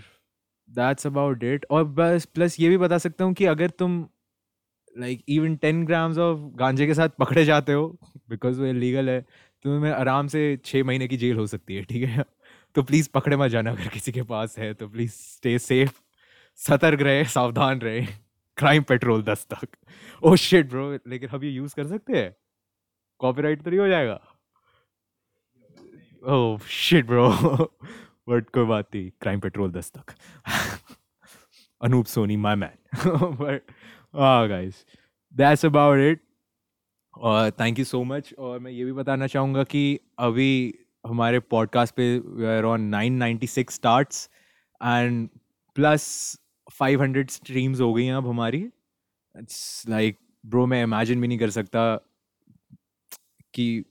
दैट्स 0.69 1.07
अबाउट 1.07 1.43
इट 1.43 1.65
और 1.71 1.83
बस 1.85 2.25
प्लस 2.25 2.59
ये 2.59 2.69
भी 2.69 2.77
बता 2.77 2.97
सकता 2.97 3.25
हूँ 3.25 3.33
कि 3.33 3.45
अगर 3.47 3.69
तुम 3.71 4.05
like 4.95 5.23
even 5.29 5.55
ten 5.57 5.83
grams 5.85 6.17
of 6.17 6.39
गांजे 6.57 6.87
के 6.87 6.93
साथ 6.93 7.09
पकड़े 7.19 7.45
जाते 7.45 7.73
हो 7.73 7.87
बिकॉज़ 8.29 8.59
वो 8.59 8.65
इलीगल 8.65 9.09
है 9.09 9.21
तो 9.21 9.69
तुम्हें 9.69 9.91
आराम 9.91 10.27
से 10.27 10.41
छः 10.65 10.83
महीने 10.83 11.07
की 11.07 11.17
जेल 11.17 11.37
हो 11.37 11.47
सकती 11.47 11.75
है, 11.75 11.83
ठीक 11.83 12.03
है? 12.03 12.25
तो 12.75 12.83
प्लीज़ 12.83 13.09
पकड़े 13.13 13.37
मत 13.37 13.49
जाना 13.51 13.71
अगर 13.71 13.87
किसी 13.89 14.11
के 14.11 14.23
पास 14.23 14.57
है 14.59 14.73
तो 14.73 14.87
प्लीज़ 14.89 15.11
स्टे 15.11 15.57
सेफ़ 15.59 15.91
सतर्क 16.59 17.01
रहे, 17.01 17.23
सावधान 17.25 17.79
रहे 17.81 18.05
क्राइम 18.57 18.83
पेट्रोल 18.83 19.23
दस 19.23 19.45
तक। 19.53 19.67
ओ 20.23 20.35
शिट 20.37 20.69
ब्रो 20.69 20.91
लेकिन 21.07 21.29
हम 21.29 21.43
ये 21.43 21.49
यूज़ 21.51 21.75
कर 21.75 21.87
सकते 21.87 22.17
हैं? 22.17 22.35
कॉपीराइट 23.21 23.61
तो 23.63 23.69
नहीं 23.69 23.79
हो 23.79 23.87
जाएगा? 23.87 24.19
ओह 26.23 26.59
शिट 26.69 27.05
ब्रो 27.05 27.29
बट 28.29 28.49
कोई 28.49 28.65
बात 28.65 28.87
नहीं 28.95 29.09
क्राइम 29.21 29.39
पेट्रोल 29.39 29.71
दस 29.71 29.91
तक। 29.97 30.13
Anoop 31.81 32.05
Soni 32.05 32.37
my 32.37 32.55
man 32.55 32.77
but 33.05 33.71
हाँ 34.15 34.49
गाइस 34.49 34.85
दैट्स 35.33 35.65
अबाउट 35.65 35.99
इट 35.99 36.21
और 37.17 37.51
थैंक 37.51 37.79
यू 37.79 37.85
सो 37.85 38.03
मच 38.03 38.33
और 38.39 38.59
मैं 38.59 38.71
ये 38.71 38.85
भी 38.85 38.91
बताना 38.91 39.27
चाहूँगा 39.27 39.63
कि 39.63 39.99
अभी 40.19 40.79
हमारे 41.07 41.39
पॉडकास्ट 41.39 41.95
पे 41.95 42.19
we 42.19 42.45
are 42.45 42.63
on 42.63 42.81
nine 42.81 43.13
ninety 43.13 43.47
six 43.47 43.73
starts 43.73 44.29
and 44.83 45.29
plus 45.75 46.37
five 46.71 47.01
hundred 47.01 47.29
streams 47.29 47.81
हो 47.81 47.93
गई 47.93 48.05
हैं 48.05 48.13
अब 48.13 48.27
हमारी। 48.27 48.69
इट्स 49.37 49.85
लाइक 49.89 50.17
ब्रो 50.45 50.65
मैं 50.65 50.83
इमेजिन 50.83 51.21
भी 51.21 51.27
नहीं 51.27 51.39
कर 51.39 51.49
सकता 51.49 51.95
कि 53.53 53.85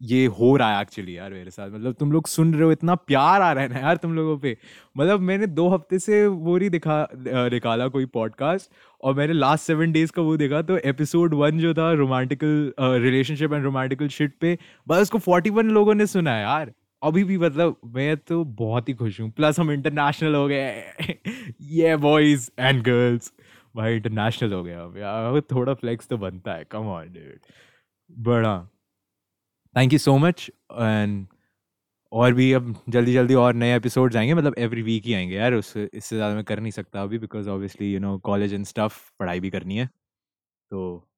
ये 0.00 0.24
हो 0.28 0.54
रहा 0.56 0.74
है 0.74 0.80
एक्चुअली 0.82 1.16
यार 1.16 1.32
मेरे 1.32 1.50
साथ। 1.50 1.70
मतलब 1.70 1.94
तुम 2.00 2.12
लोग 2.12 2.26
सुन 2.26 2.52
रहे 2.54 2.62
हो, 2.62 2.72
इतना 2.72 2.94
प्यार 2.94 3.42
आ 3.42 3.52
रहा 3.52 3.62
है 3.62 3.68
ना 3.68 3.78
यार 3.78 3.96
तुम 3.96 4.14
लोगों 4.14 4.36
पे। 4.38 4.56
मतलब 4.96 5.20
मैंने 5.20 5.46
दो 5.48 5.68
हफ़्ते 5.68 5.98
से 5.98 6.26
वो 6.26 6.56
नहीं 6.58 6.70
दिखा 6.70 7.06
निकाला 7.52 7.88
कोई 7.88 8.06
पॉडकास्ट 8.14 8.70
और 9.00 9.14
मैंने 9.14 9.32
लास्ट 9.32 9.64
सेवन 9.64 9.92
डेज़ 9.92 10.12
का 10.12 10.22
वो 10.22 10.36
देखा 10.36 10.62
तो 10.62 10.76
एपिसोड 10.78 11.34
वन 11.34 11.58
जो 11.58 11.72
था 11.74 11.92
romantical 11.92 12.72
relationship 12.80 13.52
and 13.52 13.64
romantical 13.64 14.08
shit 14.08 14.34
पे, 14.40 14.58
बस 14.88 15.02
उसको 15.02 15.18
फोर्टी 15.18 15.50
वन 15.50 15.70
लोगों 15.70 15.94
ने 15.94 16.06
सुना 16.06 16.34
है 16.34 16.42
यार। 16.42 16.72
अभी 17.02 17.24
भी 17.24 17.38
मतलब 17.38 17.76
मैं 17.86 18.16
तो 18.18 18.42
बहुत 18.44 18.88
ही 18.88 18.94
खुश 18.94 19.20
हूँ। 19.20 19.30
प्लस 19.30 19.58
हम 19.60 19.70
इंटरनेशनल 19.72 20.34
हो 20.34 20.46
गए 20.48 21.18
ये 21.62 21.96
बॉयज़ 21.96 22.50
एंड 22.58 22.82
गर्ल्स 22.82 23.32
भाई 23.76 23.96
इंटरनेशनल 23.96 24.52
हो 24.52 24.62
गया 24.62 24.82
अब 24.82 24.96
यार। 24.98 25.40
थोड़ा 25.52 25.74
फ्लेक्स 25.74 26.08
तो 26.08 26.16
बनता 26.18 26.52
है। 26.52 26.64
कम 26.70 26.86
ऑन 26.88 27.14
बड़ा। 28.10 28.56
Thank 29.76 29.92
you 29.92 29.98
so 29.98 30.18
much 30.18 30.50
and 30.72 31.26
और 32.12 32.32
भी 32.32 32.52
अब 32.52 32.74
जल्दी 32.88 33.12
जल्दी 33.12 33.34
और 33.34 33.54
नए 33.54 33.76
एपिसोड्स 33.76 34.16
आएँगे 34.16 34.34
मतलब 34.34 34.54
एवरी 34.58 34.82
वीक 34.82 35.04
ही 35.04 35.14
आएँगे 35.14 35.34
यार 35.34 35.54
उससे 35.54 35.90
इससे 35.94 36.16
ज़्यादा 36.16 36.34
मैं 36.34 36.44
कर 36.44 36.60
नहीं 36.60 36.72
सकता 36.72 37.02
अभी 37.02 37.18
because 37.18 37.48
obviously 37.48 37.92
you 37.94 38.00
know 38.00 38.18
college 38.18 38.54
and 38.54 38.64
stuff 38.64 39.10
पढ़ाई 39.18 39.40
भी 39.40 39.50
करनी 39.50 39.76
है। 39.76 39.86
तो 40.70 41.08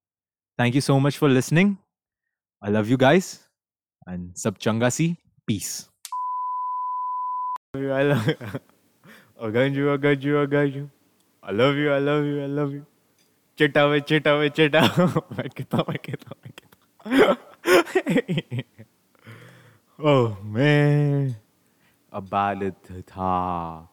thank 0.59 0.75
you 0.75 0.81
so 0.81 0.99
much 0.99 1.17
for 1.17 1.29
listening 1.29 1.75
I 2.63 2.71
love 2.71 2.87
you 2.87 2.97
guys 2.97 3.33
and 4.09 4.35
सब 4.35 4.55
चंगा 4.55 4.89
सी 4.89 5.15
पीस 5.47 5.89
अगंजू 9.41 9.87
अगंजू 9.87 10.37
अगंजू 10.37 10.89
I 11.43 11.53
love 11.53 11.77
you 11.77 11.91
I 11.91 11.99
love 11.99 12.25
you 12.25 12.41
I 12.41 12.47
love 12.47 12.75
you 12.75 12.81
चिटा 13.57 13.85
वे 13.85 13.99
चिटा 13.99 14.33
वे 14.35 14.49
चिटा 14.49 14.81
मैं 14.81 15.49
कहता 15.49 15.77
मैं 15.77 15.97
कहता 15.97 16.35
मैं 16.45 16.51
कहता 16.51 17.35
oh 19.99 20.37
man, 20.43 21.35
a 22.11 22.21
ballad 22.21 22.75
था 23.05 23.88